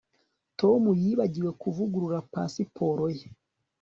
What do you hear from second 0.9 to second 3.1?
yibagiwe kuvugurura pasiporo